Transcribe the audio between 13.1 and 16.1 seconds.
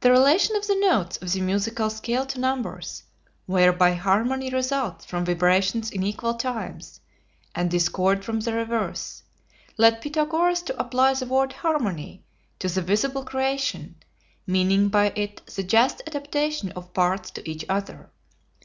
creation, meaning by it the just